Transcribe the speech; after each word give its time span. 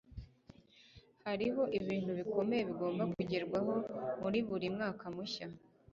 hariho 1.25 1.63
ibintu 1.79 2.11
bikomeye 2.19 2.61
bigomba 2.69 3.03
kugerwaho 3.13 3.73
muri 4.21 4.39
buri 4.47 4.67
mwaka 4.75 5.05
mushya 5.15 5.47